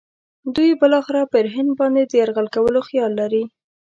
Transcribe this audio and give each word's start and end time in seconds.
دوی 0.55 0.71
بالاخره 0.81 1.21
پر 1.33 1.45
هند 1.55 1.71
باندې 1.79 2.01
د 2.05 2.11
یرغل 2.21 2.47
کولو 2.55 2.81
خیال 2.87 3.11
لري. 3.21 3.43